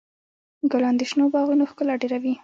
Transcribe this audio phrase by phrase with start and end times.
[0.71, 2.33] ګلان د شنو باغونو ښکلا ډېروي.